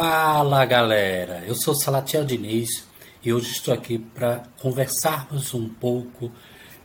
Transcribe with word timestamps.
Fala 0.00 0.64
galera, 0.64 1.42
eu 1.44 1.56
sou 1.56 1.74
Salatiel 1.74 2.24
Diniz 2.24 2.86
e 3.20 3.32
hoje 3.32 3.50
estou 3.50 3.74
aqui 3.74 3.98
para 3.98 4.44
conversarmos 4.60 5.52
um 5.54 5.68
pouco 5.68 6.30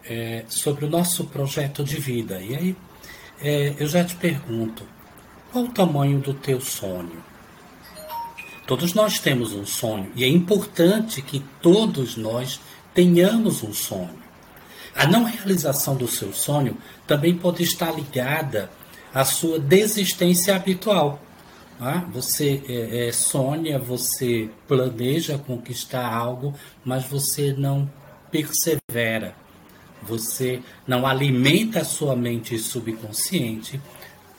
é, 0.03 0.43
sobre 0.49 0.85
o 0.85 0.89
nosso 0.89 1.25
projeto 1.25 1.83
de 1.83 1.97
vida. 1.97 2.41
E 2.41 2.55
aí 2.55 2.75
é, 3.39 3.75
eu 3.77 3.85
já 3.85 4.03
te 4.03 4.15
pergunto, 4.15 4.83
qual 5.51 5.65
o 5.65 5.71
tamanho 5.71 6.21
do 6.21 6.33
teu 6.33 6.59
sonho? 6.59 7.23
Todos 8.65 8.95
nós 8.95 9.19
temos 9.19 9.53
um 9.53 9.63
sonho 9.63 10.11
e 10.15 10.23
é 10.23 10.27
importante 10.27 11.21
que 11.21 11.39
todos 11.61 12.17
nós 12.17 12.59
tenhamos 12.95 13.61
um 13.61 13.75
sonho. 13.75 14.23
A 14.95 15.05
não 15.05 15.23
realização 15.23 15.95
do 15.95 16.07
seu 16.07 16.33
sonho 16.33 16.75
também 17.05 17.37
pode 17.37 17.61
estar 17.61 17.91
ligada 17.91 18.71
à 19.13 19.23
sua 19.23 19.59
desistência 19.59 20.55
habitual. 20.55 21.21
Você 22.11 22.61
é, 22.67 23.07
é, 23.07 23.11
sonha, 23.11 23.79
você 23.79 24.49
planeja 24.67 25.37
conquistar 25.37 26.05
algo, 26.05 26.53
mas 26.83 27.05
você 27.05 27.53
não 27.53 27.89
persevera. 28.31 29.35
Você 30.01 30.61
não 30.87 31.07
alimenta 31.07 31.79
a 31.79 31.85
sua 31.85 32.15
mente 32.15 32.57
subconsciente 32.57 33.79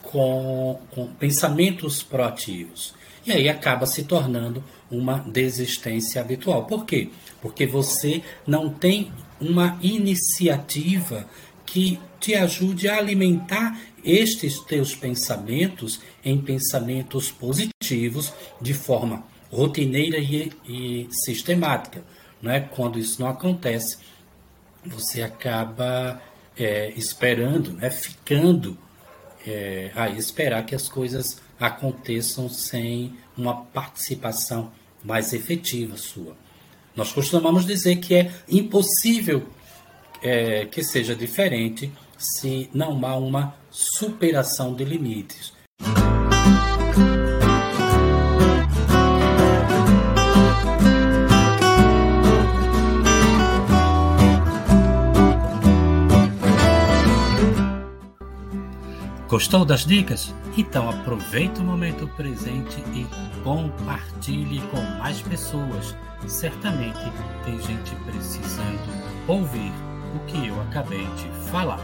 com, 0.03 0.79
com 0.91 1.07
pensamentos 1.07 2.03
proativos. 2.03 2.95
E 3.27 3.33
aí 3.33 3.49
acaba 3.49 3.87
se 3.87 4.05
tornando 4.05 4.63
uma 4.91 5.19
desistência 5.19 6.21
habitual. 6.21 6.67
Por 6.67 6.85
quê? 6.85 7.09
Porque 7.41 7.67
você 7.67 8.23
não 8.47 8.69
tem 8.69 9.11
uma 9.41 9.79
iniciativa 9.83 11.27
que 11.67 11.99
te 12.21 12.35
ajude 12.35 12.89
a 12.89 12.99
alimentar 12.99 13.81
estes 14.05 14.59
teus 14.61 14.95
pensamentos 14.95 16.01
em 16.25 16.41
pensamentos 16.41 17.31
positivos 17.31 18.33
de 18.61 18.75
forma 18.75 19.25
rotineira 19.51 20.19
e, 20.19 20.53
e 20.67 21.09
sistemática. 21.11 22.03
Né? 22.43 22.61
Quando 22.61 22.99
isso 22.99 23.21
não 23.21 23.29
acontece, 23.29 23.99
você 24.85 25.23
acaba 25.23 26.21
é, 26.57 26.93
esperando, 26.97 27.73
né? 27.73 27.91
ficando 27.91 28.77
é, 29.47 29.91
a 29.95 30.09
esperar 30.11 30.65
que 30.67 30.75
as 30.75 30.89
coisas 30.89 31.41
aconteçam 31.59 32.49
sem 32.49 33.15
uma 33.37 33.65
participação 33.65 34.73
mais 35.03 35.33
efetiva 35.33 35.97
sua. 35.97 36.37
Nós 36.97 37.13
costumamos 37.13 37.67
dizer 37.67 37.97
que 37.97 38.15
é 38.15 38.33
impossível 38.49 39.49
é, 40.25 40.65
que 40.65 40.83
seja 40.83 41.15
diferente 41.15 41.93
se 42.17 42.71
não 42.73 43.05
há 43.05 43.15
uma 43.17 43.55
superação 43.71 44.75
de 44.75 44.85
limites. 44.85 45.53
Gostou 59.29 59.65
das 59.65 59.85
dicas? 59.85 60.33
Então 60.57 60.89
aproveite 60.89 61.59
o 61.59 61.65
momento 61.65 62.07
presente 62.17 62.79
e 62.95 63.05
compartilhe 63.43 64.61
com 64.71 64.81
mais 64.99 65.21
pessoas. 65.23 65.95
Certamente 66.27 67.01
tem 67.45 67.61
gente 67.61 67.95
precisando 68.07 68.79
ouvir 69.27 69.73
o 70.15 70.19
que 70.27 70.47
eu 70.47 70.61
acabei 70.63 71.07
de 71.17 71.29
falar. 71.51 71.81